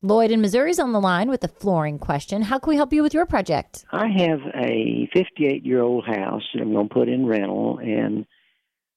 Lloyd 0.00 0.30
in 0.30 0.40
Missouri 0.40 0.70
is 0.70 0.78
on 0.78 0.92
the 0.92 1.00
line 1.00 1.28
with 1.28 1.42
a 1.42 1.48
flooring 1.48 1.98
question. 1.98 2.42
How 2.42 2.60
can 2.60 2.70
we 2.70 2.76
help 2.76 2.92
you 2.92 3.02
with 3.02 3.12
your 3.12 3.26
project? 3.26 3.84
I 3.90 4.06
have 4.06 4.38
a 4.54 5.08
58 5.12 5.66
year 5.66 5.82
old 5.82 6.06
house 6.06 6.44
that 6.54 6.60
I'm 6.62 6.72
going 6.72 6.88
to 6.88 6.94
put 6.94 7.08
in 7.08 7.26
rental, 7.26 7.78
and 7.78 8.24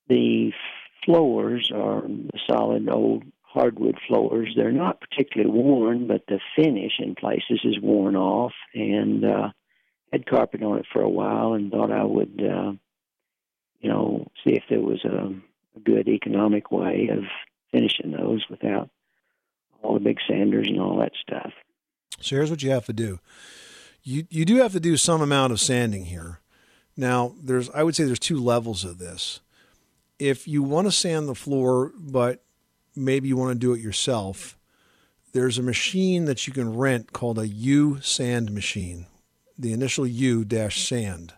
the 0.09 0.51
floors 1.03 1.71
are 1.73 2.03
solid 2.47 2.87
old 2.87 3.23
hardwood 3.41 3.97
floors. 4.07 4.53
They're 4.55 4.71
not 4.71 5.01
particularly 5.01 5.51
worn, 5.51 6.05
but 6.05 6.21
the 6.27 6.39
finish 6.55 6.93
in 6.99 7.15
places 7.15 7.61
is 7.63 7.79
worn 7.81 8.15
off. 8.15 8.53
And 8.75 9.25
uh, 9.25 9.49
had 10.11 10.27
carpet 10.27 10.61
on 10.61 10.77
it 10.77 10.85
for 10.93 11.01
a 11.01 11.09
while, 11.09 11.53
and 11.53 11.71
thought 11.71 11.91
I 11.91 12.03
would, 12.03 12.39
uh, 12.39 12.73
you 13.79 13.89
know, 13.89 14.27
see 14.45 14.53
if 14.53 14.63
there 14.69 14.81
was 14.81 15.03
a, 15.03 15.33
a 15.77 15.79
good 15.83 16.07
economic 16.07 16.71
way 16.71 17.09
of 17.11 17.23
finishing 17.71 18.11
those 18.11 18.45
without 18.51 18.91
all 19.81 19.93
the 19.93 19.99
big 19.99 20.17
sanders 20.27 20.67
and 20.67 20.79
all 20.79 20.97
that 20.97 21.11
stuff. 21.21 21.51
So 22.19 22.35
here's 22.35 22.51
what 22.51 22.63
you 22.63 22.71
have 22.71 22.85
to 22.85 22.93
do. 22.93 23.19
You 24.03 24.25
you 24.29 24.45
do 24.45 24.57
have 24.57 24.73
to 24.73 24.79
do 24.79 24.97
some 24.97 25.21
amount 25.21 25.53
of 25.53 25.59
sanding 25.59 26.05
here. 26.05 26.39
Now, 26.97 27.33
there's 27.41 27.69
I 27.71 27.83
would 27.83 27.95
say 27.95 28.03
there's 28.03 28.19
two 28.19 28.39
levels 28.39 28.83
of 28.83 28.97
this. 28.97 29.39
If 30.19 30.47
you 30.47 30.63
want 30.63 30.87
to 30.87 30.91
sand 30.91 31.27
the 31.27 31.35
floor, 31.35 31.91
but 31.97 32.43
maybe 32.95 33.27
you 33.27 33.37
want 33.37 33.53
to 33.53 33.59
do 33.59 33.73
it 33.73 33.79
yourself, 33.79 34.57
there's 35.33 35.57
a 35.57 35.63
machine 35.63 36.25
that 36.25 36.45
you 36.45 36.53
can 36.53 36.75
rent 36.75 37.13
called 37.13 37.39
a 37.39 37.47
U 37.47 37.99
sand 38.01 38.51
machine. 38.51 39.07
The 39.57 39.73
initial 39.73 40.05
U 40.05 40.43
dash 40.43 40.87
sand. 40.87 41.33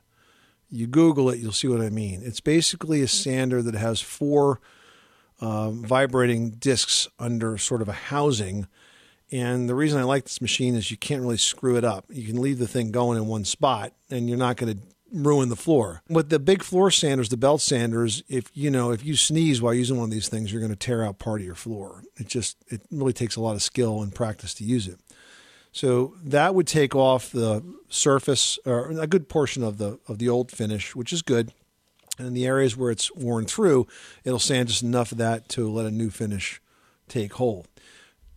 You 0.70 0.88
Google 0.88 1.30
it, 1.30 1.40
you'll 1.40 1.52
see 1.52 1.68
what 1.68 1.82
I 1.82 1.90
mean. 1.90 2.22
It's 2.24 2.40
basically 2.40 3.02
a 3.02 3.08
sander 3.08 3.62
that 3.62 3.76
has 3.76 4.02
four 4.02 4.60
uh, 5.40 5.72
vibrating 5.72 6.52
discs 6.52 7.08
under 7.20 7.58
sort 7.58 7.82
of 7.82 7.90
a 7.90 7.94
housing. 7.94 8.68
And 9.32 9.68
the 9.68 9.76
reason 9.76 10.00
I 10.00 10.04
like 10.04 10.26
this 10.26 10.42
machine 10.42 10.76
is 10.76 10.92
you 10.92 10.98
can't 10.98 11.22
really 11.22 11.38
screw 11.38 11.76
it 11.76 11.84
up. 11.84 12.06
You 12.10 12.28
can 12.28 12.42
leave 12.42 12.60
the 12.60 12.68
thing 12.68 12.92
going 12.92 13.18
in 13.18 13.28
one 13.28 13.46
spot 13.46 13.94
and 14.10 14.30
you're 14.30 14.38
not 14.38 14.58
going 14.58 14.78
to 14.78 14.84
ruin 15.14 15.50
the 15.50 15.56
floor. 15.56 16.02
With 16.10 16.30
the 16.30 16.40
big 16.40 16.64
floor 16.64 16.92
sanders, 16.92 17.30
the 17.30 17.38
belt 17.38 17.62
sanders, 17.62 18.24
if 18.28 18.52
you 18.54 18.72
know, 18.72 18.92
if 18.92 19.06
you 19.06 19.16
sneeze 19.16 19.62
while 19.62 19.74
using 19.74 19.98
one 19.98 20.06
of 20.06 20.12
these 20.12 20.28
things, 20.28 20.52
you're 20.52 20.62
going 20.62 20.72
to 20.72 20.78
tear 20.78 21.04
out 21.04 21.20
part 21.20 21.42
of 21.42 21.46
your 21.46 21.56
floor. 21.56 22.04
It 22.18 22.28
just 22.28 22.58
it 22.68 22.82
really 22.92 23.14
takes 23.14 23.36
a 23.36 23.42
lot 23.42 23.56
of 23.56 23.62
skill 23.62 24.02
and 24.02 24.14
practice 24.14 24.54
to 24.56 24.64
use 24.64 24.88
it. 24.88 25.00
So 25.72 26.16
that 26.24 26.54
would 26.54 26.68
take 26.68 26.96
off 26.96 27.32
the 27.32 27.64
surface 27.90 28.60
or 28.66 28.92
a 28.92 29.08
good 29.08 29.30
portion 29.30 29.64
of 29.64 29.78
the 29.78 30.00
of 30.08 30.20
the 30.20 30.30
old 30.30 30.52
finish, 30.52 30.96
which 30.96 31.14
is 31.14 31.22
good. 31.22 31.54
And 32.18 32.28
in 32.28 32.34
the 32.34 32.46
areas 32.46 32.78
where 32.78 32.92
it's 32.92 33.14
worn 33.16 33.46
through, 33.46 33.88
it'll 34.24 34.40
sand 34.40 34.70
just 34.70 34.84
enough 34.84 35.12
of 35.12 35.18
that 35.18 35.50
to 35.50 35.70
let 35.70 35.86
a 35.86 35.92
new 35.92 36.10
finish 36.10 36.62
take 37.08 37.34
hold. 37.34 37.68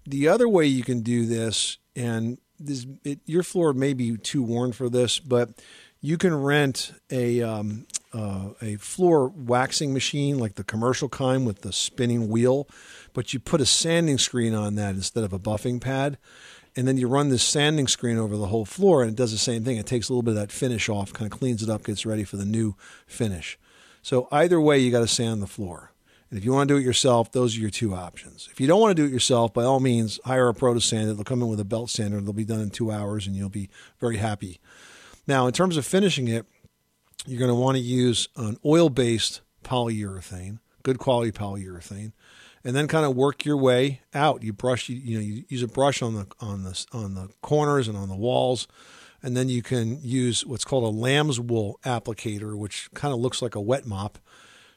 The 0.07 0.29
other 0.29 0.49
way 0.49 0.67
you 0.67 0.83
can 0.83 1.01
do 1.01 1.27
this, 1.27 1.79
and 1.95 2.39
this, 2.59 2.87
it, 3.05 3.21
your 3.27 3.43
floor 3.43 3.73
may 3.73 3.93
be 3.93 4.17
too 4.17 4.43
worn 4.43 4.73
for 4.73 4.89
this, 4.89 5.19
but 5.19 5.51
you 6.01 6.17
can 6.17 6.35
rent 6.35 6.93
a 7.11 7.43
um, 7.43 7.87
uh, 8.13 8.51
a 8.63 8.77
floor 8.77 9.29
waxing 9.29 9.93
machine 9.93 10.39
like 10.39 10.55
the 10.55 10.65
commercial 10.65 11.09
kind 11.09 11.47
with 11.47 11.63
the 11.63 11.73
spinning 11.73 12.29
wheel, 12.29 12.69
but 13.13 13.35
you 13.35 13.41
put 13.41 13.61
a 13.61 13.67
sanding 13.67 14.17
screen 14.17 14.55
on 14.55 14.77
that 14.77 14.95
instead 14.95 15.25
of 15.25 15.33
a 15.33 15.39
buffing 15.39 15.81
pad, 15.81 16.17
and 16.77 16.87
then 16.87 16.97
you 16.97 17.09
run 17.09 17.29
this 17.29 17.43
sanding 17.43 17.89
screen 17.89 18.17
over 18.17 18.37
the 18.37 18.47
whole 18.47 18.65
floor, 18.65 19.03
and 19.03 19.11
it 19.11 19.17
does 19.17 19.33
the 19.33 19.39
same 19.39 19.65
thing. 19.65 19.77
It 19.77 19.87
takes 19.87 20.09
a 20.09 20.13
little 20.13 20.23
bit 20.23 20.33
of 20.33 20.37
that 20.37 20.53
finish 20.53 20.89
off, 20.89 21.13
kind 21.13 21.31
of 21.31 21.37
cleans 21.37 21.63
it 21.63 21.69
up, 21.69 21.85
gets 21.85 22.07
ready 22.07 22.25
for 22.25 22.37
the 22.37 22.45
new 22.45 22.77
finish. 23.07 23.59
So 24.07 24.29
either 24.31 24.61
way, 24.61 24.79
you 24.79 24.93
got 24.93 25.01
to 25.01 25.09
sand 25.09 25.43
the 25.43 25.49
floor. 25.49 25.91
And 26.31 26.39
if 26.39 26.45
you 26.45 26.53
want 26.53 26.69
to 26.69 26.75
do 26.75 26.79
it 26.79 26.85
yourself, 26.85 27.33
those 27.33 27.57
are 27.57 27.61
your 27.61 27.71
two 27.71 27.93
options. 27.93 28.49
If 28.53 28.61
you 28.61 28.69
don't 28.69 28.81
want 28.81 28.97
to 28.97 29.03
do 29.03 29.05
it 29.05 29.13
yourself, 29.13 29.53
by 29.53 29.65
all 29.65 29.81
means, 29.81 30.21
hire 30.25 30.49
a 30.49 30.55
pro 30.55 30.75
to 30.75 30.81
sand 30.81 31.11
it. 31.11 31.15
They'll 31.15 31.25
come 31.25 31.43
in 31.43 31.49
with 31.49 31.59
a 31.59 31.65
belt 31.65 31.91
sander. 31.91 32.21
They'll 32.21 32.33
be 32.33 32.45
done 32.45 32.61
in 32.61 32.71
two 32.71 32.93
hours, 32.93 33.27
and 33.27 33.35
you'll 33.35 33.49
be 33.49 33.69
very 33.99 34.19
happy. 34.19 34.61
Now, 35.27 35.49
in 35.49 35.53
terms 35.53 35.77
of 35.77 35.85
finishing 35.85 36.29
it, 36.29 36.47
you're 37.27 37.41
going 37.41 37.51
to 37.51 37.57
want 37.57 37.79
to 37.79 37.83
use 37.83 38.29
an 38.37 38.59
oil-based 38.65 39.41
polyurethane, 39.65 40.61
good 40.85 41.01
quality 41.01 41.33
polyurethane, 41.33 42.13
and 42.63 42.77
then 42.77 42.87
kind 42.87 43.07
of 43.07 43.17
work 43.17 43.45
your 43.45 43.57
way 43.57 44.03
out. 44.15 44.45
You 44.45 44.53
brush, 44.53 44.89
you, 44.89 44.99
you 44.99 45.19
know, 45.19 45.25
you 45.25 45.43
use 45.49 45.65
a 45.65 45.69
brush 45.69 46.01
on 46.01 46.15
the 46.15 46.27
on 46.39 46.63
the 46.63 46.87
on 46.93 47.15
the 47.17 47.31
corners 47.43 47.89
and 47.89 47.99
on 47.99 48.09
the 48.09 48.15
walls 48.15 48.69
and 49.27 49.37
then 49.37 49.49
you 49.49 49.61
can 49.61 49.99
use 50.03 50.47
what's 50.47 50.65
called 50.65 50.85
a 50.85 50.97
lamb's 50.97 51.41
wool 51.41 51.81
applicator, 51.85 52.57
which 52.57 52.89
kind 52.95 53.13
of 53.13 53.19
looks 53.19 53.43
like 53.43 53.57
a 53.57 53.61
wet 53.61 53.85
mop, 53.85 54.21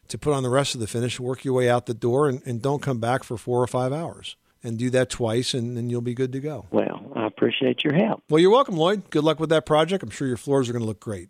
to 0.07 0.17
put 0.17 0.33
on 0.33 0.41
the 0.41 0.49
rest 0.49 0.73
of 0.73 0.81
the 0.81 0.87
finish. 0.87 1.19
Work 1.19 1.45
your 1.45 1.53
way 1.53 1.69
out 1.69 1.85
the 1.85 1.93
door, 1.93 2.27
and, 2.27 2.41
and 2.47 2.59
don't 2.59 2.81
come 2.81 2.97
back 2.99 3.23
for 3.23 3.37
four 3.37 3.61
or 3.61 3.67
five 3.67 3.93
hours. 3.93 4.37
And 4.63 4.79
do 4.79 4.89
that 4.89 5.11
twice, 5.11 5.53
and 5.53 5.77
then 5.77 5.91
you'll 5.91 6.01
be 6.01 6.15
good 6.15 6.31
to 6.31 6.39
go. 6.39 6.65
Well, 6.71 7.11
I 7.15 7.27
appreciate 7.27 7.83
your 7.83 7.93
help. 7.93 8.23
Well, 8.27 8.39
you're 8.39 8.49
welcome, 8.49 8.75
Lloyd. 8.75 9.11
Good 9.11 9.23
luck 9.23 9.39
with 9.39 9.51
that 9.51 9.67
project. 9.67 10.03
I'm 10.03 10.09
sure 10.09 10.27
your 10.27 10.35
floors 10.35 10.67
are 10.67 10.73
going 10.73 10.81
to 10.81 10.87
look 10.87 10.99
great. 10.99 11.29